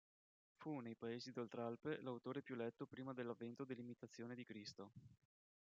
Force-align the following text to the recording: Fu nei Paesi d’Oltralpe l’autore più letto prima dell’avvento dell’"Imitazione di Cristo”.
Fu 0.55 0.79
nei 0.79 0.95
Paesi 0.95 1.31
d’Oltralpe 1.31 2.01
l’autore 2.01 2.41
più 2.41 2.55
letto 2.55 2.87
prima 2.87 3.13
dell’avvento 3.13 3.65
dell’"Imitazione 3.65 4.33
di 4.33 4.43
Cristo”. 4.43 4.93